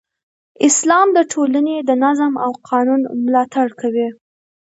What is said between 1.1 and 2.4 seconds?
د ټولنې د نظم